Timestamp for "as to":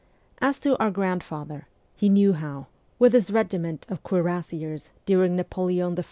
0.41-0.75